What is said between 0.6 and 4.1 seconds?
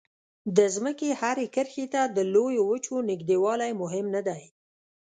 ځمکې هرې کرښې ته د لویو وچو نږدېوالی مهم